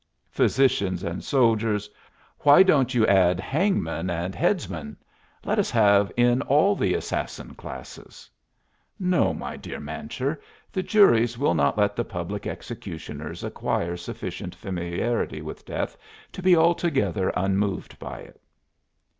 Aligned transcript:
"Physicians 0.31 1.03
and 1.03 1.23
soldiers! 1.23 1.87
why 2.39 2.63
don't 2.63 2.95
you 2.95 3.05
add 3.05 3.39
hangmen 3.39 4.09
and 4.09 4.33
headsmen? 4.33 4.97
Let 5.45 5.59
us 5.59 5.69
have 5.69 6.11
in 6.17 6.41
all 6.41 6.75
the 6.75 6.95
assassin 6.95 7.53
classes." 7.53 8.27
"No, 8.99 9.31
my 9.31 9.57
dear 9.57 9.79
Mancher; 9.79 10.41
the 10.71 10.81
juries 10.81 11.37
will 11.37 11.53
not 11.53 11.77
let 11.77 11.95
the 11.95 12.03
public 12.03 12.47
executioners 12.47 13.43
acquire 13.43 13.95
sufficient 13.95 14.55
familiarity 14.55 15.43
with 15.43 15.65
death 15.67 15.95
to 16.31 16.41
be 16.41 16.55
altogether 16.55 17.31
unmoved 17.37 17.99
by 17.99 18.21
it." 18.21 18.41